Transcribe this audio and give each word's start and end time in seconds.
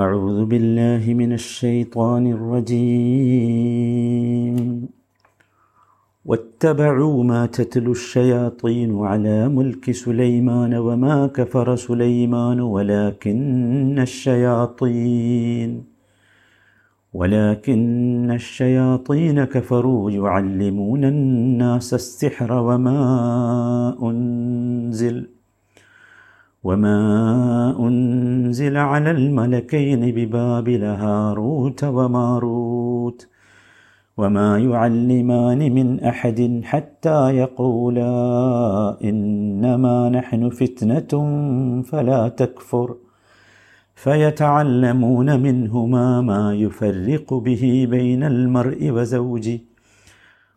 أعوذ 0.00 0.40
بالله 0.44 1.14
من 1.14 1.30
الشيطان 1.32 2.24
الرجيم. 2.36 3.76
واتبعوا 6.24 7.24
ما 7.24 7.46
تتلو 7.46 7.92
الشياطين 7.92 8.90
على 9.10 9.48
ملك 9.48 9.84
سليمان 9.90 10.72
وما 10.74 11.26
كفر 11.26 11.76
سليمان 11.76 12.58
ولكن 12.60 13.98
الشياطين 14.08 15.70
ولكن 17.14 18.30
الشياطين 18.40 19.44
كفروا 19.44 20.10
يعلمون 20.10 21.04
الناس 21.04 21.94
السحر 21.94 22.52
وما 22.52 23.00
أنزل. 24.02 25.39
وما 26.64 27.76
أنزل 27.80 28.76
على 28.76 29.10
الملكين 29.10 30.00
ببابل 30.14 30.84
هاروت 30.84 31.84
وماروت 31.84 33.28
وما 34.16 34.58
يعلمان 34.58 35.72
من 35.72 36.00
أحد 36.00 36.60
حتى 36.64 37.36
يقولا 37.36 38.10
إنما 39.04 40.08
نحن 40.08 40.50
فتنة 40.50 41.12
فلا 41.82 42.28
تكفر 42.28 42.96
فيتعلمون 43.94 45.40
منهما 45.40 46.20
ما 46.20 46.54
يفرق 46.54 47.34
به 47.34 47.86
بين 47.90 48.22
المرء 48.24 48.90
وزوجه 48.90 49.60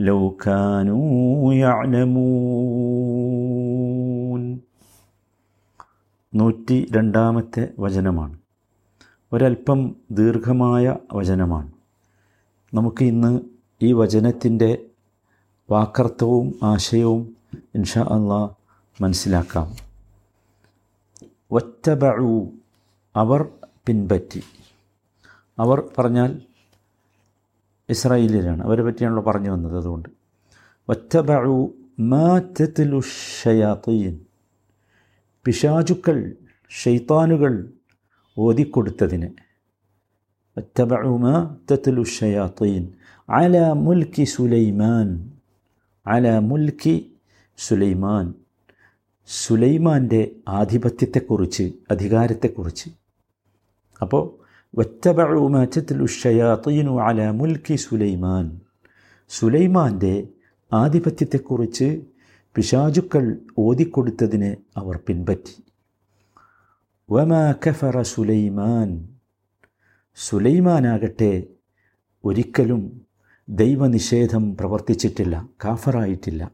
لو 0.00 0.36
كانوا 0.40 1.54
يعلمون 3.32 4.60
നൂറ്റി 6.32 6.88
രണ്ടാമത്തെ 6.92 7.68
വചനമാണ് 7.78 8.38
ഒരൽപ്പം 9.32 9.94
ദീർഘമായ 10.10 10.96
വചനമാണ് 11.12 11.70
നമുക്ക് 12.72 13.04
ഇന്ന് 13.04 13.40
ഈ 13.80 13.92
വചനത്തിൻ്റെ 13.92 14.78
വാക്കർത്ഥവും 15.68 16.58
ആശയവും 16.64 17.36
ഇൻഷാ 17.74 18.08
അള്ളാ 18.08 18.54
മനസ്സിലാക്കാം 18.98 19.68
ഒറ്റബഴു 21.50 22.48
അവർ 23.14 23.48
പിൻപറ്റി 23.86 24.42
അവർ 25.58 25.84
പറഞ്ഞാൽ 25.98 26.40
ഇസ്രായേലിലാണ്. 27.89 28.63
അവരെ 28.63 28.83
പറ്റിയാണല്ലോ 28.83 29.23
പറഞ്ഞു 29.23 29.49
വന്നത് 29.49 29.77
അതുകൊണ്ട്. 29.77 30.09
ഒറ്റബഴു 30.89 31.73
മാറ്റത്തിലു 31.99 33.01
ഷയാത്തീൻ 33.43 34.19
പിശാചുക്കൾ 35.45 36.33
ഷെയ്ത്താനുകൾ 36.69 37.69
ഓതിക്കൊടുത്തതിന്. 38.37 39.29
ഒറ്റബഴു 40.57 41.17
മാറ്റത്തിലു 41.17 42.03
ഷയാത്തീൻ 42.03 42.93
അല 43.29 43.71
മുൽക്കി 43.71 44.23
സുലൈമാൻ. 44.23 45.31
അല 46.07 46.39
മുൽക്കി 46.39 47.11
സുലൈമാൻ. 47.57 48.33
സുലൈമാന്റെ 49.27 50.31
ആധിപത്യത്തെക്കുറിച്ച് 50.47 51.73
അധികാരത്തെക്കുറിച്ച്. 51.91 52.89
അപ്പോൾ 54.01 54.44
വറ്റബഴു 54.77 55.39
മാറ്റത്തിലു 55.39 56.05
ഷയാത്തീനു 56.05 57.01
അല 57.01 57.29
മുൽക്കി 57.29 57.75
സുലൈമാൻ. 57.75 58.59
സുലൈമാന്റെ 59.29 60.27
ആധിപത്യത്തെക്കുറിച്ച് 60.73 62.01
പിശാചുക്കൾ 62.55 63.37
ഓതിക്കൊടുത്തതിന് 63.57 64.55
അവർ 64.77 64.99
പിൻപറ്റി. 65.07 65.63
വമാ 67.11 67.53
കഫറ 67.67 68.01
സുലൈമാൻ. 68.01 69.09
സുലൈമാനാകട്ടെ 70.15 71.43
ഒരിക്കലും 72.25 73.01
ദൈവനിഷേധം 73.49 74.57
പ്രവർത്തിച്ചിട്ടില്ല 74.57 75.49
കാഫറായിട്ടില്ല. 75.65 76.51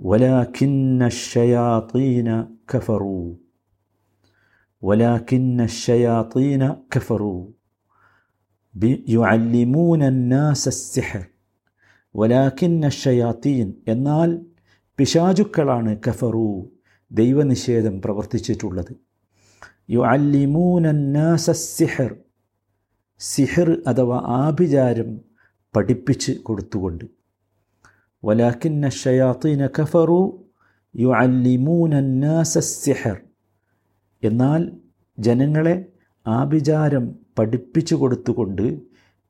വലാഖിന്ന 0.00 1.08
ഷയാത്തീന 1.08 2.44
കഫറു. 2.74 3.36
വലാഖിന്ന 4.81 5.59
ഷയാത്തീന 5.83 6.63
കഫറു 6.93 7.35
യുഅല്ലിമൂന 9.15 10.01
الناس 10.13 10.63
السحر 10.75 11.23
വലാഖിന്ന 12.15 12.83
ഷയാത്തീൻ 13.01 13.67
എന്നാൽ 13.91 14.29
പിശാചുക്കളാണ് 14.99 15.91
കഫറു 16.05 16.47
ദൈവനിഷേധം 17.11 17.95
പ്രവർത്തിച്ചിട്ടുള്ളത് 18.03 18.91
യുഅല്ലിമൂന 19.95 20.85
الناس 20.97 21.45
السحر 21.57 22.11
സിഹർ 23.21 23.69
അഥവാ 23.89 24.17
ആഭിചാരം 24.37 25.09
പഠിപ്പിച്ച് 25.73 26.31
കൊടുത്തുകൊണ്ട് 26.43 27.05
വലാക്കിന്ന 28.23 28.85
ഷയാത്തീന 29.01 29.61
കഫറു 29.77 30.21
യു 30.95 31.09
അല്ലിമൂനന്നാസ 31.19 32.53
സിഹർ 32.75 33.17
എന്നാൽ 34.22 34.72
ജനങ്ങളെ 35.18 35.86
ആഭിചാരം 36.26 37.14
പഠിപ്പിച്ചു 37.38 37.94
കൊടുത്തുകൊണ്ട് 37.94 38.80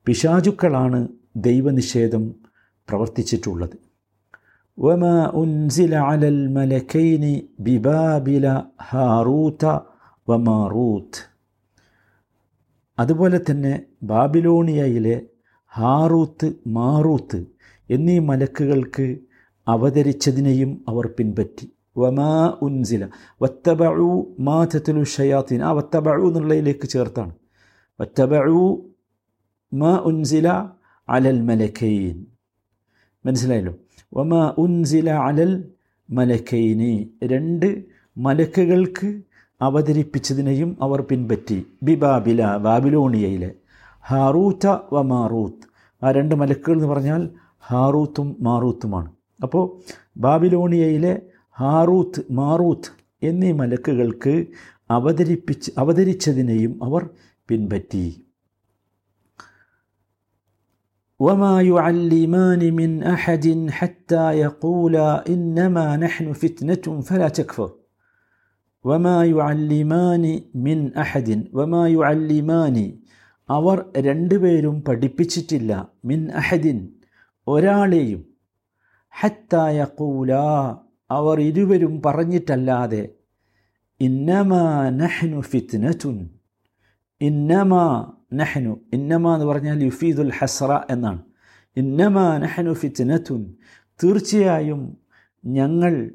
പിശാചുക്കളാണ് 0.05 1.07
ദൈവനിഷേധം 1.35 2.35
പ്രവർത്തിച്ചിട്ടുള്ളത്. 2.89 3.77
വമ 4.79 5.25
ഉൻസില 5.33 5.95
അലൽ 5.95 6.47
മലക്കൈനി 6.47 7.49
ബിബാബില 7.59 8.61
ഹാറൂത്ത 8.81 9.79
വമാറൂത്ത് 10.29 11.21
അതുപോലെ 12.99 13.39
തന്നെ 13.51 13.81
ബാബിലോണിയയിലെ 14.03 15.21
ഹാറൂത്ത് 15.67 16.53
മാറൂത്ത് 16.67 17.45
എന്നീ 17.89 18.19
മലക്കുകൾക്ക് 18.19 19.17
അവതരിച്ചതിനെയും 19.67 20.85
അവർ 20.87 21.07
പിൻപറ്റി. 21.07 21.73
വമാ 21.99 22.57
ഉൻസില. 22.61 23.07
വത്തബഴു 23.41 24.35
മാ 24.39 24.65
തത്തലു 24.65 25.03
ഷയാത്തീൻ. 25.03 25.63
ആ 25.63 25.71
വത്തബഴു 25.71 26.27
എന്നുള്ളതിലേക്ക് 26.27 26.87
ചേർത്താണ്. 26.87 27.33
വത്തബഴു 28.01 28.85
മാ 29.73 29.95
ഉൻസില 29.95 30.69
അലൽ 31.09 31.41
മലക്കൈൻ. 31.41 32.25
മനസ്സിലായല്ലോ? 33.25 33.73
വമാ 34.13 34.53
ഉൻസില 34.57 35.09
അലൽ 35.09 35.69
മലക്കൈനി. 36.09 37.09
രണ്ട് 37.23 37.83
മലക്കുകൾക്ക് 38.17 39.21
അവതരിപ്പിച്ചതിനെയും 39.61 40.77
അവർ 40.81 41.01
പിൻപറ്റി. 41.01 41.65
ബിബാബില 41.83 42.55
ബാബിലോണിയയിലെ. 42.55 43.51
ഹാറൂത്ത 44.07 44.67
വ 44.93 45.01
മാറൂത്ത് 45.01 45.69
ആ 46.05 46.11
രണ്ട് 46.11 46.35
മലക്കുകൾ 46.35 46.75
എന്ന് 46.75 46.87
പറഞ്ഞാൽ 46.87 47.29
ഹാറൂത്തും 47.67 48.35
മാറൂത്തുമാണ്. 48.39 49.11
അപ്പോൾ 49.43 49.79
ബാബിലോണിയയിലെ 50.17 51.21
ഹാറൂത്ത് 51.58 52.20
മാറൂത്ത് 52.38 52.90
എന്നീ 53.22 53.50
മലക്കുകൾക്ക് 53.60 54.34
അവതരിപ്പിച്ച് 54.90 55.70
അവതരിച്ചതിനെയും 55.82 56.74
അവർ 56.86 57.02
പിൻപറ്റി 57.48 58.06
وما 61.20 61.54
يعلمان 61.64 62.62
من 62.72 62.90
أحد 63.06 63.44
حتى 63.70 64.24
يقولا 64.38 65.08
إنما 65.28 65.86
نحن 65.98 66.26
فتنة 66.34 66.84
فلا 67.02 67.28
تكفر 67.30 67.70
വമാ 68.84 69.16
യുഅല്ലിമാനി 69.26 70.32
മിൻ 70.64 70.78
അഹദിൻ 71.02 71.38
വമാ 71.58 71.82
യുഅല്ലിമാനി 71.92 72.84
അവർ 73.48 73.76
രണ്ടുപേരും 74.06 74.76
പഠിപ്പിച്ചിട്ടില്ല 74.86 75.70
മിൻ 76.04 76.20
അഹദിൻ 76.40 76.78
ഒരാളെയും 77.46 78.20
ഹത്തായ 79.14 79.86
കൂല 79.98 80.32
അവർ 81.11 81.41
ഇരുവരും 81.41 82.01
പറഞ്ഞിട്ടല്ലാതെ 82.01 83.09
ഇന്നമാ 84.01 84.89
നഹ്നു 84.89 85.39
ഫിത്നത്തുൻ 85.39 86.29
ഇന്നമാ 87.21 88.11
നഹ്നു 88.33 88.79
ഇന്നമ 88.93 89.33
എന്ന് 89.33 89.45
പറഞ്ഞാൽ 89.45 89.83
യുഫീദുൽ 89.83 90.31
ഹസ്ര 90.39 90.81
എന്നാണ്. 90.89 91.21
ഇന്നമാ 91.77 92.37
നഹ്നു 92.37 92.73
ഫിത്നത്തുൻ 92.73 93.53
തീർച്ചയായും 94.03 94.97
ഞങ്ങൾ 95.45 96.11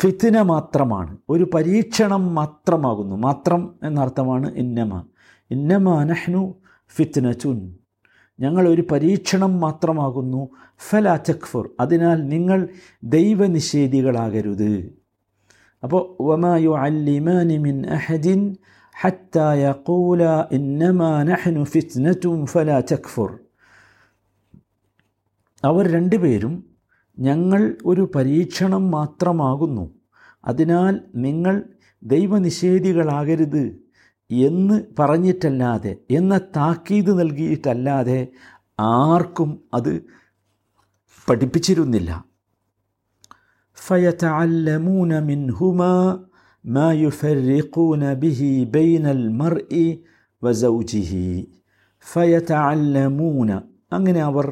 ഫിത്തിന 0.00 0.42
മാത്രമാണ്. 0.42 1.16
ഒരു 1.28 1.50
പരീക്ഷണം 1.54 2.34
മാത്രമാകുന്നു. 2.34 3.16
മാത്രം 3.16 3.74
എന്നർത്ഥമാണ് 3.82 4.54
ഇന്നമ. 4.54 5.04
ഇന്നമ 5.50 6.04
നഹ്നു 6.04 6.54
ഫിത്നറ്റുൻ 6.88 7.76
ഞങ്ങൾ 8.40 8.68
ഒരു 8.68 8.82
പരീക്ഷണം 8.90 9.60
മാത്രമാകുന്നു. 9.60 10.48
ഫല 10.88 11.16
ചക്ഫുർ 11.16 11.70
അതിനാൽ 11.80 12.28
നിങ്ങൾ 12.28 12.68
ദൈവനിഷേധികളാകരുത്. 13.04 14.92
അപ്പോൾ 15.82 16.22
വമായു 16.22 16.78
അല്ലിമാനിമിൻ 16.78 17.86
അഹദിൻ 17.86 18.56
ഹത്തായ 19.00 19.66
യഖൂല 19.66 20.22
ഇന്നമാ 20.52 21.22
നഹ്നു 21.22 21.64
ഫിത്നതും 21.64 22.46
ഫല 22.46 22.80
ചക്ഫുർ 22.80 23.38
അവർ 25.64 25.90
രണ്ടുപേരും 25.90 26.64
ഞങ്ങൾ 27.18 27.76
ഒരു 27.86 28.10
പരീക്ഷണം 28.14 28.90
മാത്രമാകുന്നു. 28.90 29.90
അതിനാൽ 30.44 31.00
നിങ്ങൾ 31.14 31.62
ദൈവനിഷേധികളാകരുത്. 32.02 33.85
എന്ന് 34.29 34.75
പറഞ്ഞിട്ടല്ലാതെ 34.99 35.93
എന്ന 36.17 36.33
താക്കീത് 36.57 37.11
നൽകിയിട്ടല്ലാതെ 37.21 38.19
ആർക്കും 38.79 39.49
അത് 39.75 39.93
പഠിപ്പിച്ചിരുന്നില്ല 41.27 42.11
فيتعلمون 43.77 45.11
منهما 45.23 45.93
ما 46.65 46.93
يفرقون 46.95 48.03
به 48.15 48.41
بين 48.71 49.05
المرء 49.07 49.71
وزوجه 50.41 51.11
فيتعلمون 52.05 53.49
അങ്ങനെ 53.95 54.21
അവർ 54.23 54.45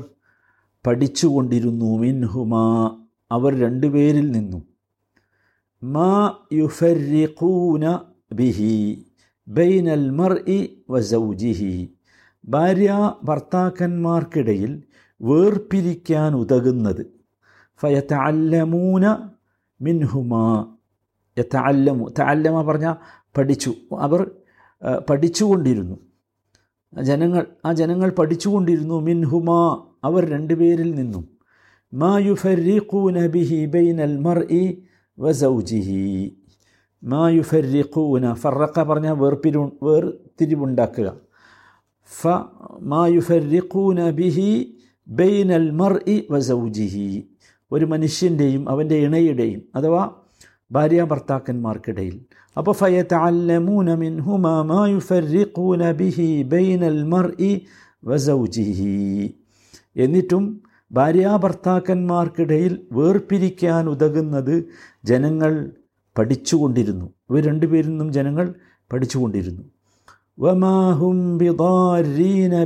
പഠിച്ചുകൊണ്ടിരുന്നു 0.86 1.92
മിൻഹുമാ 2.04 2.64
അവർ 3.32 3.52
രണ്ടുപേരിൽ 3.64 4.28
നിന്നും 4.36 4.64
മാ 5.82 6.12
യുഫരിഖൂന 6.60 7.84
ബിഹി 8.40 8.76
ബൈനൽ 9.49 10.11
മർ 10.11 10.33
ഇ 10.49 10.67
വസൗജിഹി. 10.91 11.93
ഭാര്യ 12.45 13.13
ഭർത്താക്കന്മാർക്കിടയിൽ 13.25 14.83
വേർപിരിക്കാൻ 15.23 16.35
ഉതകുന്നത് 16.35 17.07
ഫയത്തല്ലമൂന 17.81 19.17
മിൻഹുമാ. 19.81 20.75
യത്തല്ലമു 21.39 22.13
തല്ലമ 22.19 22.63
പറഞ്ഞാൽ 22.63 22.95
പഠിച്ചു. 23.37 23.75
അവർ 23.99 24.31
പഠിച്ചുകൊണ്ടിരുന്നു. 25.11 25.97
ജനങ്ങൾ 27.03 27.47
ആ 27.67 27.73
ജനങ്ങൾ 27.73 28.11
പഠിച്ചുകൊണ്ടിരുന്നു 28.11 29.01
മിൻഹുമാ. 29.01 29.87
അവർ 30.05 30.29
രണ്ടുപേരിൽ 30.29 30.95
നിന്നും. 30.95 31.29
മാ 31.95 32.19
യുഫരിഖൂന 32.19 33.27
ബിഹി 33.27 33.67
ബൈനൽ 33.67 34.19
ഇ 34.51 34.83
വസൗജിഹി. 35.19 36.37
മാ 37.05 37.23
യുഫരിഖൂന 37.29 38.35
ഫറക്ക 38.35 38.83
പറഞ്ഞാൽ 38.83 39.17
വേർപിരു 39.23 39.63
വേർതിരിവുണ്ടാക്കുക. 39.83 41.09
ഫ 42.11 42.23
മാ 42.93 43.03
യുഫരിഖൂന 43.07 44.01
ബിഹി 44.11 44.51
ബൈനൽ 45.07 45.69
ഇ 46.09 46.17
വസൗജിഹി 46.31 47.09
ഒരു 47.71 47.85
മനുഷ്യന്റെയും 47.85 48.63
അവന്റെ 48.69 48.97
ഇണയുടെയും 48.97 49.63
അഥവാ 49.77 50.03
ഭാര്യ 50.71 51.03
ഭർത്താക്കന്മാർക്കിടയിൽ 51.03 52.17
അപ്പോൾ 52.57 52.75
ഫയത്തല്ലമൂന 52.75 53.95
മിൻഹുമാ 53.95 54.55
മാ 54.63 54.81
ബിഹി 56.01 56.29
ബൈനൽ 56.53 57.01
മർഇ 57.05 57.53
വസൗജിഹി 58.05 58.95
എന്നിട്ടും 59.97 60.45
ഭാര്യാഭർത്താക്കന്മാർക്കിടയിൽ 60.91 62.73
വേർപിരിക്കാൻ 62.93 63.89
ഉതകുന്നത് 63.89 64.57
ജനങ്ങൾ 65.05 65.53
പഠിച്ചുകൊണ്ടിരുന്നു. 66.19 67.07
ഇവർ 67.31 67.45
രണ്ടുപേരിൽ 67.45 67.89
നിന്നും 67.89 68.13
ജനങ്ങൾ 68.13 68.55
പഠിച്ചുകൊണ്ടിരുന്നു. 68.93 69.63
വമാഹും 70.39 71.39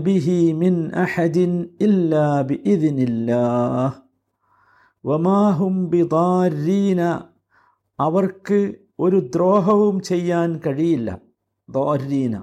ബിഹി 0.02 0.52
മിൻ 0.52 0.90
അഹദിൻ 0.94 1.68
ഇല്ലാ 1.80 2.44
വമാഹും 5.06 5.90
അവർക്ക് 8.00 8.74
ഒരു 8.98 9.16
ദ്രോഹവും 9.34 10.00
ചെയ്യാൻ 10.00 10.60
കഴിയില്ല. 10.66 11.18
ദോരീന 11.70 12.42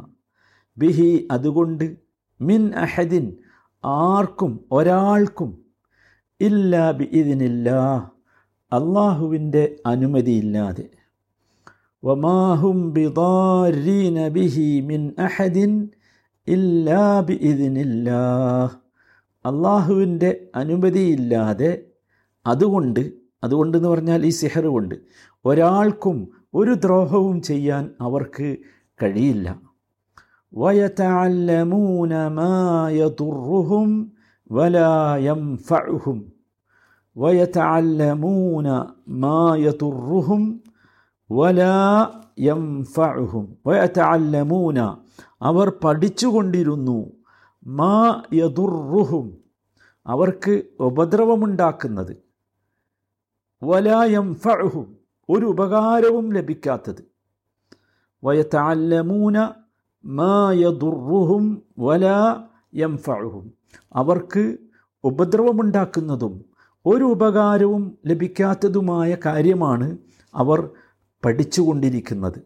ബിഹി 0.77 1.27
അതുകൊണ്ട് 1.31 1.95
മിൻ 2.41 2.73
അഹദിൻ 2.75 3.33
ആർക്കും 3.85 4.59
ഒരാൾക്കും 4.71 5.57
ഇല്ല 6.41 6.91
ബി 6.91 7.03
ഇതിനില്ല 7.03 7.71
അള്ളാഹുവിന്റെ 8.75 9.63
അനുമതിയില്ലാതെ. 9.85 10.85
വമാഹും 12.03 12.77
ബിഹി 14.29 14.67
മിൻ 14.81 15.01
അഹദിൻ 15.19 15.71
ഇല്ലാ 16.47 17.03
അള്ളാഹുവിന്റെ 19.45 20.29
അനുമതിയില്ലാതെ 20.55 21.71
അതുകൊണ്ട് 22.45 23.03
അതുകൊണ്ട് 23.43 23.77
എന്ന് 23.77 23.89
പറഞ്ഞാൽ 23.89 24.21
ഈ 24.25 24.29
സിഹർ 24.29 24.65
കൊണ്ട് 24.67 24.95
ഒരാൾക്കും 25.45 26.17
ഒരു 26.53 26.73
ദ്രോഹവും 26.83 27.41
ചെയ്യാൻ 27.41 27.83
അവർക്ക് 28.01 28.47
കഴിയില്ല. 28.99 29.47
വയതഅല്ലമൂന 30.53 32.13
മാ 32.37 32.51
വലായം 34.49 35.43
വലാ 35.65 36.34
ويتعلمون 37.17 38.67
ما 39.23 39.41
يضرهم 39.67 40.41
വലാ 41.29 41.77
ينفعهم 42.47 43.45
ويتعلمون 43.67 44.77
അവർ 45.49 45.67
പഠിച്ചുകൊണ്ടിരുന്നു 45.83 46.97
മാ 47.65 47.97
യതുറുഹും 48.41 49.25
അവർക്ക് 50.05 50.53
ഉപദ്രവമുണ്ടാക്കുന്നത്. 50.79 52.13
വലാ 53.61 53.99
ഫഴുഹും 54.45 54.87
ഒരു 55.29 55.45
ഉപകാരവും 55.45 56.25
ലഭിക്കാത്തത്. 56.37 57.01
വയത്തല്ലമൂന 58.23 59.37
മാ 60.03 60.35
യതുറുഹും 60.63 61.43
വലാ 61.85 62.19
യംഫഅഹും 62.81 63.45
അവർക്ക് 64.01 64.43
ഉപദ്രവമുണ്ടാക്കുന്നതും 65.03 66.33
ഒരു 66.85 67.03
ഉപകാരവും 67.03 67.97
ലഭിക്കാത്തതുമായ 68.05 69.17
കാര്യമാണ് 69.25 69.97
അവർ 70.35 70.69
പഠിച്ചുകൊണ്ടിരിക്കുന്നത്. 71.25 72.41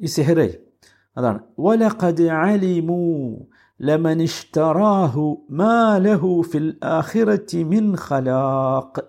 ഈ 0.00 0.06
സെഹറെ 0.06 0.58
അതാണ്. 1.16 1.38
വലഖദ് 1.60 2.22
അലിമു 2.22 3.36
ലമൻ 3.82 4.22
ഇഷ്തറാഹു 4.22 5.46
മാ 5.50 5.96
ലഹു 5.96 6.42
ഫിൽ 6.42 6.74
മിൻ 7.54 7.96
ഖലാഖ്. 8.08 9.02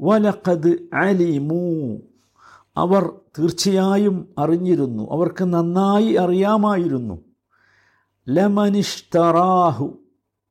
വലഖദ് 0.00 0.76
അലിമു 0.94 1.96
അവർ 2.76 3.12
തീർച്ചയായും 3.38 4.34
അറിഞ്ഞിരുന്നു. 4.38 5.12
അവർക്ക് 5.12 5.44
നന്നായി 5.44 6.12
അറിയാമായിരുന്നു. 6.12 7.20
ലമനിഷ്തറാഹു 8.28 9.98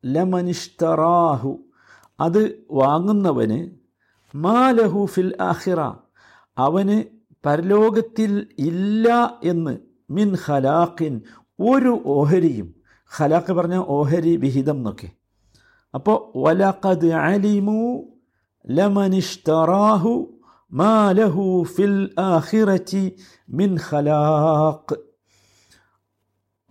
ലമനിഷ്തറാഹു 0.06 1.60
അത് 2.20 2.66
വാങ്ങുന്നവന് 2.72 3.70
മാലഹു 4.36 5.06
ഫിൽ 5.06 5.32
ആഹിറ 5.42 5.80
അവന് 6.58 7.04
പരലോകത്തിൽ 7.46 8.48
ഇല്ല 8.60 9.40
എന്ന് 9.44 9.78
മിൻ 10.10 10.38
ഹലാഖിൻ 10.46 11.22
ഒരു 11.60 12.04
ഓഹരിയും 12.06 12.76
ഖലാഖ് 13.18 13.52
പറഞ്ഞ 13.52 13.84
ഓഹരി 13.88 14.36
വിഹിതം 14.36 14.76
എന്നൊക്കെ. 14.76 15.10
അപ്പോൾ 15.94 16.32
വലഖദ് 16.36 17.06
അലിമു 17.06 18.04
ലമനിഷ്തറാഹു 18.70 20.40
മാലഹു 20.74 21.64
ഫിൽ 21.64 22.10
ആഹിറച്ചി 22.20 23.16
മിൻ 23.50 23.78
ഖലാഖ്. 23.92 24.96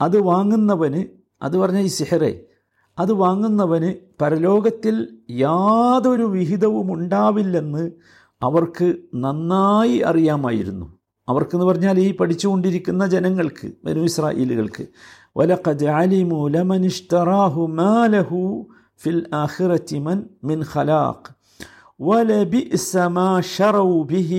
അത് 0.01 0.19
വാങ്ങുന്നവന് 0.19 1.05
അത് 1.43 1.57
പറഞ്ഞ 1.57 1.79
ഈ 1.79 1.87
സിഹറെ 1.87 2.48
അത് 2.98 3.12
വാങ്ങുന്നവന് 3.22 3.92
പരലോകത്തിൽ 4.22 4.96
യാതൊരു 5.44 6.26
വിഹിതവും 6.34 6.88
ഉണ്ടാവില്ലെന്ന് 6.96 7.86
അവർക്ക് 8.42 8.88
നന്നായി 9.24 9.98
അറിയാമായിരുന്നു 10.10 10.88
അവർക്കെന്ന് 11.28 11.66
പറഞ്ഞാൽ 11.66 11.98
ഈ 12.00 12.10
പഠിച്ചുകൊണ്ടിരിക്കുന്ന 12.16 13.04
ജനങ്ങൾക്ക് 13.14 13.68
വനു 13.86 14.02
ഇസ്രായേലുകൾക്ക് 14.04 14.84
വലഖദ് 15.36 15.88
അലിമു 16.00 16.40
ലമനിഷ്തറാഹു 16.56 17.62
മാലഹു 17.80 18.42
ഫിൽ 19.02 19.22
ആഖിററ്റി 19.44 20.00
മൻ 20.08 20.20
മിൻ 20.44 20.60
ഖലാഖ് 20.74 21.30
ولبئس 22.00 22.92
ما 23.10 23.30
شروا 23.50 24.00
به 24.06 24.32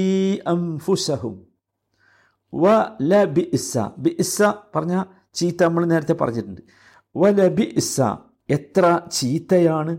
أنفسهم 0.47 1.35
ولبئس 2.53 3.73
ബിഇസ 3.99 4.37
പറഞ്ഞ 4.75 4.95
ചീത്ത 5.37 5.61
നമ്മൾ 5.67 5.83
നേരത്തെ 5.93 6.15
പറഞ്ഞിട്ടുണ്ട് 6.21 6.63
വലബിഇസ 7.15 7.97
എത്ര 8.50 9.02
ചീത്തയാണ്? 9.12 9.98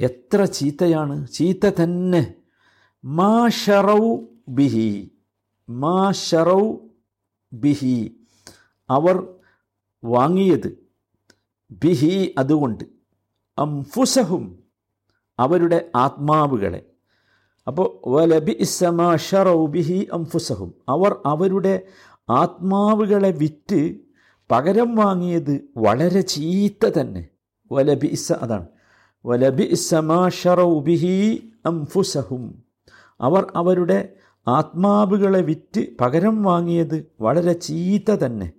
എത്ര 0.00 0.44
ചീത്തയാണ്? 0.44 1.28
ചീത്ത 1.28 1.70
തന്നെ. 1.82 2.34
മാ 3.04 3.48
ഷറൗ 3.48 4.16
ബിഹി. 4.48 5.10
മാ 5.70 6.12
ഷറൗ 6.12 6.76
ബിഹി. 7.52 8.16
അവർ 8.90 9.34
വാങ്ങിയത് 10.04 10.78
ബിഹി 11.70 12.34
അതുകൊണ്ട്. 12.38 12.84
അംഫുസഹും 13.58 14.58
അവരുടെ 15.38 15.90
ആത്മാവുകളെ. 15.96 16.86
അപ്പോൾ 17.66 18.08
വലബി 18.08 18.58
ബിഹി 19.66 20.08
അംഫുസഹും. 20.12 20.74
അവർ 20.88 21.20
അവരുടെ 21.26 21.82
ആത്മാവുകളെ 22.30 23.30
വിറ്റ് 23.30 23.96
പകരം 24.50 24.94
വാങ്ങിയത് 24.94 25.70
വളരെ 25.76 26.20
ചീത്ത 26.20 26.90
തന്നെ. 27.00 27.28
വലബി 27.72 28.06
ഇസ 28.06 28.32
അതാണ് 28.32 28.66
വലബി 29.26 29.74
ബിഹി 30.80 31.48
അംഫുസഹും. 31.66 32.62
അവർ 33.20 33.52
അവരുടെ 33.56 34.12
ആത്മാവുകളെ 34.48 35.40
വിറ്റ് 35.40 35.86
പകരം 36.00 36.42
വാങ്ങിയത് 36.42 37.06
വളരെ 37.20 37.52
ചീത്ത 37.52 38.12
തന്നെ. 38.12 38.52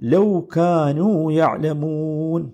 ലൗഖാനൂ 0.00 1.30
യഅലമൂൻ. 1.30 2.50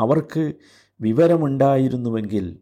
അവർക്ക് 0.00 0.52
വിവരമുണ്ടായിരുന്നുവെങ്കിൽ. 1.00 2.56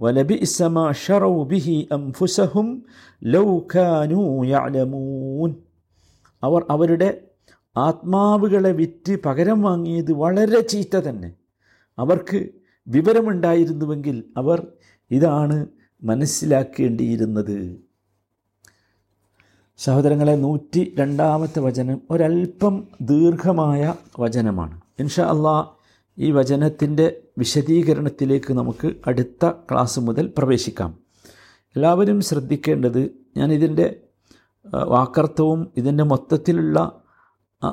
വലബി 0.00 0.34
ഇസമാ 0.34 0.92
ഷറൗ 0.92 1.44
ബിഹി 1.44 1.88
അംഫുസഹും 1.92 2.84
ലൗഖാനൂ 3.24 4.44
യഅലമൂൻ. 4.44 5.54
അവർ 6.42 6.64
അവരുടെ 6.70 7.20
ആത്മാവുകളെ 7.76 8.72
വിറ്റ് 8.72 9.22
പകരം 9.24 9.62
വാങ്ങിയത് 9.62 10.12
വളരെ 10.12 10.60
ചീത്ത 10.60 10.96
തന്നെ. 10.96 11.32
അവർക്ക് 11.98 12.48
വിവരമുണ്ടായിരുന്നുവെങ്കിൽ 12.88 14.24
അവർ 14.36 14.66
ഇതാണ് 15.10 15.66
മനസ്സിലാക്കേണ്ടിയിരുന്നത്. 16.02 17.76
സഹോദരങ്ങളെ 19.76 20.32
നൂറ്റി 20.32 20.94
രണ്ടാമത്തെ 20.98 21.60
വചനം 21.60 22.02
ഒരല്പം 22.10 22.88
ദീർഘമായ 23.00 23.94
വചനമാണ്. 24.18 24.80
ഇൻഷാ 24.98 25.24
അള്ളാ 25.24 25.68
ഈ 26.18 26.30
വചനത്തിന്റെ 26.30 27.22
വിശദീകരണത്തിലേക്ക് 27.38 28.52
നമുക്ക് 28.54 28.92
അടുത്ത 29.06 29.50
ക്ലാസ് 29.50 30.00
മുതൽ 30.00 30.32
പ്രവേശിക്കാം. 30.38 30.98
എല്ലാവരും 31.76 32.20
ശ്രദ്ധിക്കേണ്ടത് 32.20 33.10
ഞാനിതിന്റെ 33.36 34.00
വാക്കർത്ഥവും 34.84 35.72
ഇതിന്റെ 35.76 36.04
മൊത്തത്തിലുള്ള 36.04 37.02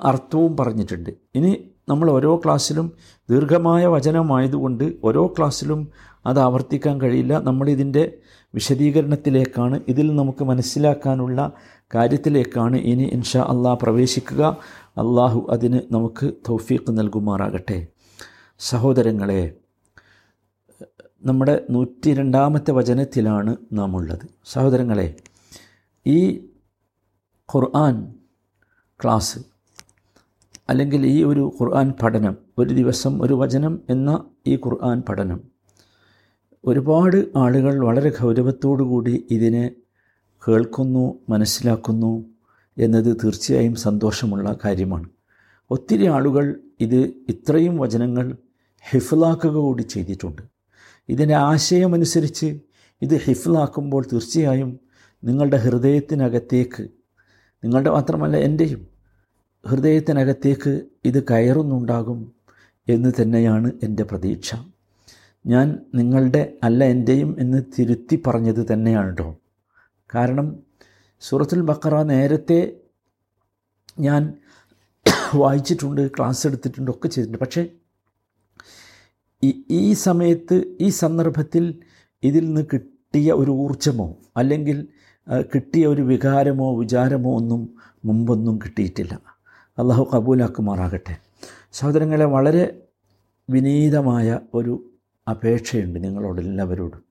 അർത്ഥവും 0.03 0.57
പറഞ്ഞിട്ടുണ്ട്. 0.57 1.09
ഇനി 1.35 1.70
നമ്മൾ 1.89 2.11
ഓരോ 2.11 2.41
ക്ലാസ്സിലും 2.45 2.91
ദീർഘമായ 3.29 3.85
വചനമായതുകൊണ്ട് 3.85 4.93
ഓരോ 5.03 5.27
ക്ലാസ്സിലും 5.27 5.87
അത് 6.25 6.39
ആവർത്തിക്കാൻ 6.39 7.01
കഴിയില്ല. 7.01 7.39
നമ്മളിതിന്റെ 7.39 8.17
വിശദീകരണത്തിലേക്കാണ് 8.55 9.79
ഇതിൽ 9.87 10.15
നമുക്ക് 10.15 10.43
മനസ്സിലാക്കാനുള്ള 10.43 11.51
കാര്യത്തിലേക്കാണ് 11.95 12.75
ഇനി 12.75 13.03
ഇൻഷാ 13.03 13.41
അള്ളാഹ് 13.41 13.79
പ്രവേശിക്കുക. 13.79 14.57
അള്ളാഹു 14.97 15.47
അതിന് 15.49 15.81
നമുക്ക് 15.91 16.33
തൗഫീഖ് 16.49 16.97
നൽകുമാറാകട്ടെ. 16.97 17.87
സഹോദരങ്ങളെ 18.59 19.53
നമ്മുടെ 21.23 21.61
നൂറ്റി 21.69 22.13
രണ്ടാമത്തെ 22.13 22.71
വചനത്തിലാണ് 22.71 23.57
നാം 23.73 23.95
ഉള്ളത് 23.95 24.25
സഹോദരങ്ങളെ 24.45 25.15
ഈ 26.05 26.47
ഖുർആൻ 27.53 28.13
ക്ലാസ് 29.03 29.50
അല്ലെങ്കിൽ 30.71 31.05
ഈ 31.05 31.23
ഒരു 31.23 31.57
ഖുർആൻ 31.61 31.93
പഠനം 32.03 32.37
ഒരു 32.57 32.73
ദിവസം 32.73 33.21
ഒരു 33.21 33.33
വചനം 33.33 33.81
എന്ന 33.89 34.25
ഈ 34.47 34.55
ഖുർആൻ 34.55 35.03
പഠനം. 35.09 35.39
ഒരുപാട് 36.65 37.25
ആളുകൾ 37.35 37.85
വളരെ 37.85 38.09
കൂടി 38.83 39.27
ഇതിനെ 39.31 39.71
കേൾക്കുന്നു 40.47 41.19
മനസ്സിലാക്കുന്നു 41.29 42.25
എന്നത് 42.77 43.17
തീർച്ചയായും 43.23 43.75
സന്തോഷമുള്ള 43.75 44.57
കാര്യമാണ്. 44.65 45.09
ഒത്തിരി 45.71 46.05
ആളുകൾ 46.05 46.59
ഇത് 46.79 46.99
ഇത്രയും 47.29 47.77
വചനങ്ങൾ 47.77 48.35
ഹിഫ്ലാക്കുക 48.91 49.51
കൂടി 49.51 49.81
ചെയ്തിട്ടുണ്ട്. 49.81 50.41
ഇതിന്റെ 51.09 51.35
ആശയമനുസരിച്ച് 51.35 52.59
ഇത് 53.01 53.15
ഹിഫ്ലാക്കുമ്പോൾ 53.17 54.05
തീർച്ചയായും 54.13 54.79
നിങ്ങളുടെ 55.23 55.57
ഹൃദയത്തിനകത്തേക്ക് 55.57 56.83
നിങ്ങളുടെ 57.63 57.89
മാത്രമല്ല 57.89 58.37
എന്റെയും 58.37 58.90
ഹൃദയത്തിനകത്തേക്ക് 59.65 60.81
ഇത് 61.05 61.23
കയറുന്നുണ്ടാകും 61.23 62.33
എന്ന് 62.89 63.11
തന്നെയാണ് 63.21 63.71
എന്റെ 63.83 64.03
പ്രതീക്ഷ. 64.03 64.55
ഞാൻ 65.47 65.79
നിങ്ങളുടെ 65.95 66.57
അല്ല 66.63 66.83
എന്റെയും 66.83 67.35
എന്ന് 67.39 67.63
തിരുത്തി 67.79 68.23
പറഞ്ഞത് 68.27 68.73
തന്നെയാണ് 68.73 69.07
കേട്ടോ. 69.07 69.37
കാരണം 70.15 70.59
സൂറത്തുൽ 71.19 71.61
ബക്കറ 71.61 72.03
നേരത്തെ 72.03 72.77
ഞാൻ 73.99 74.33
വായിച്ചിട്ടുണ്ട് 75.35 76.07
ക്ലാസ് 76.07 76.47
എടുത്തിട്ടുണ്ട് 76.47 76.91
ഒക്കെ 76.91 77.07
ചെയ്തിട്ടുണ്ട്. 77.07 77.37
പക്ഷേ 77.37 77.69
ഈ 79.69 79.93
സമയത്ത് 79.93 80.75
ഈ 80.81 80.89
സന്ദർഭത്തിൽ 80.89 81.81
ഇതിൽ 82.23 82.45
നിന്ന് 82.45 82.61
കിട്ടിയ 82.73 83.31
ഒരു 83.31 83.51
ഊർജമോ 83.51 84.17
അല്ലെങ്കിൽ 84.37 84.87
കിട്ടിയ 85.53 85.87
ഒരു 85.87 86.01
വികാരമോ 86.01 86.79
വിചാരമോ 86.79 87.35
ഒന്നും 87.35 87.61
മുമ്പൊന്നും 88.05 88.59
കിട്ടിയിട്ടില്ല. 88.63 89.30
അള്ളാഹു 89.81 90.03
കബൂലാക്കുമാറാകട്ടെ. 90.15 91.13
സഹോദരങ്ങളെ 91.71 92.25
വളരെ 92.25 92.63
വിനീതമായ 93.49 94.39
ഒരു 94.53 94.73
അപേക്ഷയുണ്ട് 95.29 96.03
നിങ്ങളോട് 96.03 96.41
എല്ലാവരോടും. 96.41 97.03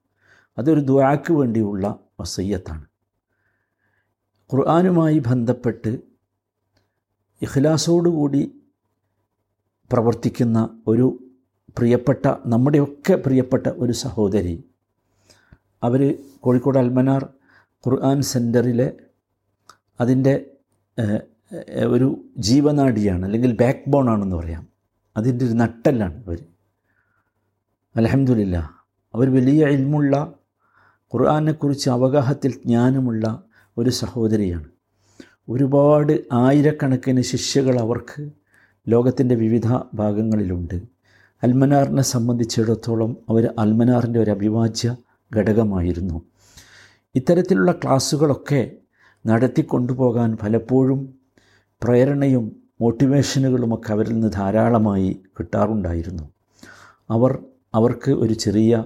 അതൊരു 0.57 0.79
ദ്വാക്ക് 0.79 1.33
വേണ്ടിയുള്ള 1.33 1.99
വസയ്യത്താണ് 2.19 2.85
ഖുർആാനുമായി 4.53 5.19
ബന്ധപ്പെട്ട് 5.19 5.99
ഇഖ്ലാസോടുകൂടി 7.41 8.41
പ്രവർത്തിക്കുന്ന 9.91 10.83
ഒരു 10.87 11.07
പ്രിയപ്പെട്ട 11.77 12.25
നമ്മുടെയൊക്കെ 12.45 13.13
പ്രിയപ്പെട്ട 13.13 13.67
ഒരു 13.67 13.91
സഹോദരി 13.93 14.65
അവർ 15.83 16.01
കോഴിക്കോട് 16.39 16.77
അൽമനാർ 16.77 17.23
ഖുർആൻ 17.83 18.21
സെന്ററിലെ 18.21 18.93
അതിന്റെ 20.01 20.33
ഒരു 21.87 22.25
ജീവനാടിയാണ് 22.37 23.25
അല്ലെങ്കിൽ 23.25 23.51
ബാക്ക് 23.51 23.89
ബോൺ 23.89 24.09
ആണെന്ന് 24.09 24.35
പറയാം. 24.35 24.67
അതിന്റെ 25.17 25.45
ഒരു 25.45 25.53
നട്ടല്ലാണ് 25.53 26.25
അവർ 26.27 26.45
അലഹമില്ല 27.95 28.71
അവർ 29.15 29.33
വലിയ 29.33 29.65
ഇൽമുള്ള 29.65 30.33
ഖുർആാനെക്കുറിച്ച് 31.13 31.89
അവഗാഹത്തിൽ 31.89 32.51
ജ്ഞാനമുള്ള 32.51 33.43
ഒരു 33.77 33.89
സഹോദരിയാണ്. 33.89 34.65
ഒരുപാട് 35.49 36.23
ആയിരക്കണക്കിന് 36.33 37.21
ശിഷ്യകൾ 37.21 37.79
അവർക്ക് 37.79 38.29
ലോകത്തിന്റെ 38.87 39.35
വിവിധ 39.35 39.67
ഭാഗങ്ങളിലുണ്ട്. 39.93 40.81
അൽമനാറിനെ 41.43 42.01
സംബന്ധിച്ചിടത്തോളം 42.01 43.17
അവർ 43.29 43.53
അൽമനാറിന്റെ 43.59 44.19
ഒരു 44.19 44.31
അവിഭാജ്യ 44.31 44.95
ഘടകമായിരുന്നു. 45.35 46.21
ഇത്തരത്തിലുള്ള 47.15 47.71
ക്ലാസ്സുകളൊക്കെ 47.71 48.71
നടത്തിക്കൊണ്ടുപോകാൻ 49.27 50.37
പലപ്പോഴും 50.43 51.20
പ്രേരണയും 51.83 52.61
മോട്ടിവേഷനുകളുമൊക്കെ 52.81 53.91
അവരിൽ 53.91 54.13
നിന്ന് 54.13 54.31
ധാരാളമായി 54.31 55.21
കിട്ടാറുണ്ടായിരുന്നു. 55.39 56.23
അവർ 57.09 57.45
അവർക്ക് 57.73 58.11
ഒരു 58.11 58.33
ചെറിയ 58.33 58.85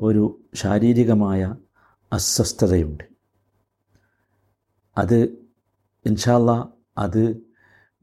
ഒരു 0.00 0.40
ശാരീരികമായ 0.54 1.54
അസ്വസ്ഥതയുണ്ട്. 2.12 3.04
അത് 4.98 5.16
ഇൻഷാല്ല 6.06 6.68
അത് 6.98 7.36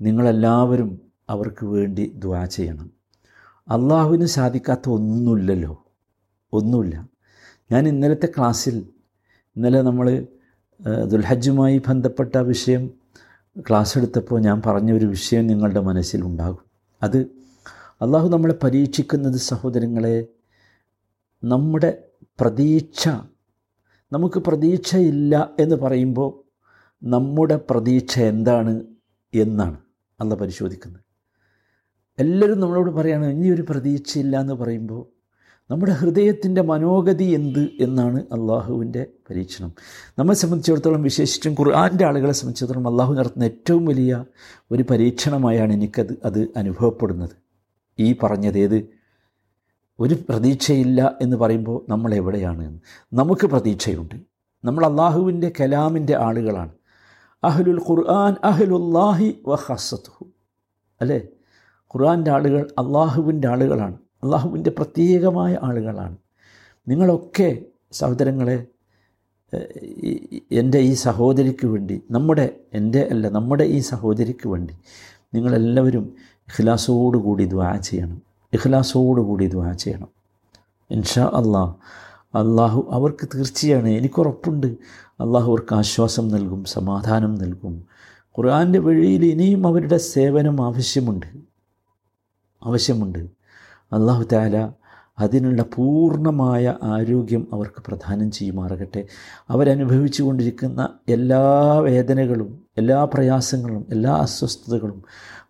നിങ്ങളെല്ലാവരും 0.01 1.01
അവർക്ക് 1.29 1.65
വേണ്ടി 1.65 2.11
ദ്വാ 2.15 2.45
ചെയ്യണം. 2.45 2.91
അള്ളാഹുവിന് 3.69 4.25
സാധിക്കാത്ത 4.25 4.89
ഒന്നുമില്ലല്ലോ. 4.89 5.85
ഒന്നുമില്ല. 6.53 7.09
ഞാൻ 7.71 7.87
ഇന്നലത്തെ 7.87 8.25
ക്ലാസ്സിൽ 8.25 8.89
ഇന്നലെ 9.57 9.81
നമ്മൾ 9.81 10.27
ദുൽഹജ്ജുമായി 11.07 11.81
ബന്ധപ്പെട്ട 11.87 12.35
വിഷയം 12.37 12.98
ക്ലാസ് 13.67 13.97
എടുത്തപ്പോൾ 13.97 14.39
ഞാൻ 14.39 14.61
പറഞ്ഞ 14.65 14.93
ഒരു 14.93 15.05
വിഷയം 15.05 15.47
നിങ്ങളുടെ 15.47 15.79
മനസ്സിലുണ്ടാകും 15.79 16.63
അത് 17.03 17.17
അള്ളാഹു 18.01 18.29
നമ്മളെ 18.29 18.55
പരീക്ഷിക്കുന്നത് 18.63 19.37
സഹോദരങ്ങളെ 19.37 20.27
നമ്മുടെ 21.43 22.03
പ്രതീക്ഷ 22.39 23.07
നമുക്ക് 24.11 24.39
പ്രതീക്ഷയില്ല 24.39 25.55
എന്ന് 25.59 25.75
പറയുമ്പോൾ 25.75 26.29
നമ്മുടെ 27.03 27.59
പ്രതീക്ഷ 27.69 28.19
എന്താണ് 28.19 28.73
എന്നാണ് 29.33 29.77
അല്ല 30.19 30.35
പരിശോധിക്കുന്നത്. 30.35 31.03
എല്ലാവരും 32.19 32.59
നമ്മളോട് 32.59 32.89
പറയുകയാണ് 32.89 33.25
ഇനി 33.25 33.49
ഒരു 33.49 33.61
പ്രതീക്ഷയില്ല 33.61 34.39
എന്ന് 34.39 34.53
പറയുമ്പോൾ 34.53 35.18
നമ്മുടെ 35.71 35.91
ഹൃദയത്തിന്റെ 35.91 36.61
മനോഗതി 36.61 37.23
എന്ത് 37.23 37.69
എന്നാണ് 37.79 38.19
അള്ളാഹുവിന്റെ 38.19 39.05
പരീക്ഷണം. 39.29 39.73
നമ്മെ 40.19 40.35
സംബന്ധിച്ചിടത്തോളം 40.35 41.03
വിശേഷിച്ചും 41.03 41.51
ഖുർആാന്റെ 41.51 42.05
ആളുകളെ 42.05 42.31
സംബന്ധിച്ചിടത്തോളം 42.31 42.87
അള്ളാഹു 42.87 43.13
നടത്തുന്ന 43.13 43.43
ഏറ്റവും 43.43 43.85
വലിയ 43.85 44.25
ഒരു 44.71 44.83
പരീക്ഷണമായാണ് 44.83 45.73
എനിക്കത് 45.73 46.17
അത് 46.25 46.47
അനുഭവപ്പെടുന്നത്. 46.57 47.29
ഈ 47.99 48.15
പറഞ്ഞത് 48.23 48.57
ഏത് 48.57 48.89
ഒരു 49.99 50.15
പ്രതീക്ഷയില്ല 50.29 51.17
എന്ന് 51.21 51.37
പറയുമ്പോൾ 51.37 51.85
നമ്മൾ 51.89 52.13
എവിടെയാണ് 52.13 52.79
നമുക്ക് 53.13 53.47
പ്രതീക്ഷയുണ്ട്. 53.47 54.15
നമ്മൾ 54.63 54.85
അള്ളാഹുവിന്റെ 54.85 55.51
കലാമിന്റെ 55.61 56.15
ആളുകളാണ്. 56.15 56.71
അഹ്ലുൽ 57.43 57.81
ഖുർആൻ 57.89 58.35
അഹ്ലുല്ലാഹി 58.43 59.41
വ 59.47 59.55
ഹസത്തുഹു 59.55 60.25
അല്ലേ? 61.01 61.17
ഖുർആന്റെ 61.77 62.31
ആളുകൾ 62.31 62.67
അള്ളാഹുവിന്റെ 62.77 63.47
ആളുകളാണ്. 63.47 63.97
അള്ളാഹുവിന്റെ 64.23 64.69
പ്രത്യേകമായ 64.69 65.57
ആളുകളാണ്. 65.63 66.17
നിങ്ങളൊക്കെ 66.87 67.61
സഹോദരങ്ങളെ 67.91 68.65
എന്റെ 70.51 70.79
ഈ 70.79 70.93
സഹോദരിക്ക് 70.93 71.67
വേണ്ടി 71.67 72.01
നമ്മുടെ 72.11 72.55
എന്റെ 72.73 73.07
അല്ല 73.11 73.29
നമ്മുടെ 73.29 73.63
ഈ 73.63 73.79
സഹോദരിക്ക് 73.79 74.47
വേണ്ടി 74.49 74.73
നിങ്ങളെല്ലാവരും 75.35 76.15
ഇഖ്ലാസോടുകൂടി 76.47 77.45
ദ്വാ 77.45 77.75
ചെയ്യണം. 77.77 78.21
ഇഖ്ലാസോടുകൂടി 78.53 79.47
ദ്വാ 79.47 79.73
ചെയ്യണം. 79.73 80.07
ഇൻഷാ 80.91 81.25
അള്ളാഹ് 81.25 81.75
അള്ളാഹു 82.37 82.87
അവർക്ക് 82.91 83.27
തീർച്ചയാണ്. 83.35 83.87
എനിക്കുറപ്പുണ്ട് 83.87 84.67
അള്ളാഹു 85.19 85.51
അവർക്ക് 85.51 85.75
ആശ്വാസം 85.75 86.27
നൽകും 86.27 86.63
സമാധാനം 86.63 87.35
നൽകും. 87.35 87.85
ഖുർആാന്റെ 88.37 88.79
വഴിയിൽ 88.79 89.25
ഇനിയും 89.25 89.67
അവരുടെ 89.67 89.97
സേവനം 89.97 90.65
ആവശ്യമുണ്ട്. 90.65 91.25
ആവശ്യമുണ്ട്. 92.65 93.38
അള്ളാഹു 93.93 94.25
താല 94.31 94.69
അതിനുള്ള 95.19 95.65
പൂർണമായ 95.75 96.77
ആരോഗ്യം 96.83 97.47
അവർക്ക് 97.53 97.83
പ്രദാനം 97.87 98.31
ചെയ്യുമാറാകട്ടെ. 98.31 99.05
അവരനുഭവിച്ചു 99.49 100.23
കൊണ്ടിരിക്കുന്ന 100.23 100.89
എല്ലാ 101.09 101.77
വേദനകളും 101.79 102.65
എല്ലാ 102.77 103.03
പ്രയാസങ്ങളും 103.03 103.85
എല്ലാ 103.91 104.15
അസ്വസ്ഥതകളും 104.15 105.03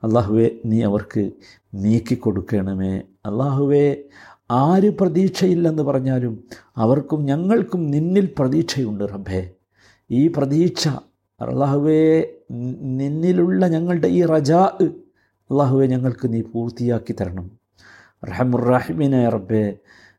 അള്ളാഹുവെ 0.03 0.50
നീ 0.65 0.81
അവർക്ക് 0.81 1.19
നീക്കി 1.19 1.75
നീക്കിക്കൊടുക്കണമേ. 1.75 2.98
അള്ളാഹുവെ 2.98 4.03
ആര് 4.51 4.98
പ്രതീക്ഷയില്ലെന്ന് 4.98 5.84
പറഞ്ഞാലും 5.84 6.43
അവർക്കും 6.77 7.25
ഞങ്ങൾക്കും 7.25 7.91
നിന്നിൽ 7.91 8.34
പ്രതീക്ഷയുണ്ട് 8.39 9.03
റബ്ബേ. 9.03 9.50
ഈ 10.12 10.27
പ്രതീക്ഷ 10.27 10.88
അള്ളാഹുവെ 11.41 12.29
നിന്നിലുള്ള 12.81 13.67
ഞങ്ങളുടെ 13.67 14.08
ഈ 14.08 14.25
റജാ 14.25 14.72
അള്ളാഹുവെ 14.81 15.88
ഞങ്ങൾക്ക് 15.88 16.34
നീ 16.34 16.41
പൂർത്തിയാക്കി 16.41 17.15
തരണം. 17.22 17.58
റഹമുറാഹിമിനെ 18.27 19.29
റബ്ബെ. 19.29 19.77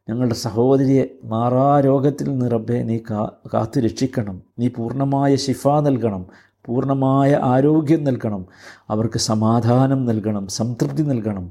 ഞങ്ങളുടെ 0.09 0.35
സഹോദരിയെ 0.35 1.05
മാറാ 1.25 1.81
രോഗത്തിൽ 1.81 2.31
നിന്ന് 2.31 2.51
റബ്ബെ 2.51 2.83
നീ 2.83 2.99
കാ 2.99 3.33
കാത്തു 3.55 3.81
രക്ഷിക്കണം. 3.81 4.43
നീ 4.59 4.69
പൂർണമായ 4.69 5.37
ശിഫ 5.37 5.69
നൽകണം. 5.69 6.27
പൂർണമായ 6.67 7.41
ആരോഗ്യം 7.43 8.05
നൽകണം. 8.05 8.47
അവർക്ക് 8.91 9.19
സമാധാനം 9.19 10.07
നൽകണം 10.07 10.47
സംതൃപ്തി 10.47 11.03
നൽകണം. 11.03 11.51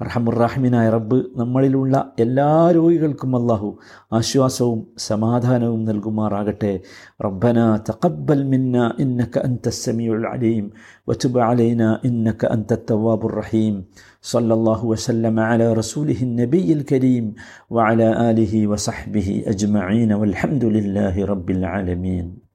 റഹമുറാഹിമിനായ 0.00 0.90
റബ്ബ് 0.90 1.24
നമ്മളിലുള്ള 1.36 2.12
എല്ലാ 2.18 2.70
രോഗികൾക്കും 2.70 3.36
അള്ളാഹു 3.36 3.78
ആശ്വാസവും 4.12 4.86
സമാധാനവും 4.98 5.84
നൽകുമാറാകട്ടെ. 5.84 6.80
റബ്ബന 7.24 7.58
തഖബ്ബൽ 7.88 8.44
മിന്ന 8.44 8.94
ഇന്നക 8.98 9.38
അൻത 9.38 9.68
സമീഉൽ 9.68 10.26
അലീം 10.26 10.72
വതുബ് 11.08 11.40
അലൈന 11.40 12.00
ഇന്നക 12.04 12.44
അൻത 12.46 12.76
തവ്വാബുർ 12.90 13.34
റഹീം. 13.42 13.84
സല്ലല്ലാഹു 14.22 14.92
വസല്ലമ 14.92 15.40
അലാ 15.40 15.72
റസൂലിഹി 15.72 16.24
നബിയിൽ 16.24 16.84
കരീം 16.92 17.34
വഅലാ 17.72 18.10
ആലിഹി 18.28 18.66
വസഹ്ബിഹി 18.66 19.42
അജ്മഈൻ. 19.54 20.12
വൽഹംദുലില്ലാഹി 20.22 21.28
റബ്ബിൽ 21.32 21.66
ആലമീൻ. 21.66 22.41